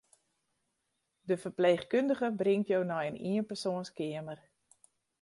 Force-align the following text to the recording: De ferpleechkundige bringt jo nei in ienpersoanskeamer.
De 1.27 1.35
ferpleechkundige 1.43 2.29
bringt 2.41 2.67
jo 2.73 2.81
nei 2.89 3.05
in 3.09 3.17
ienpersoanskeamer. 3.33 4.39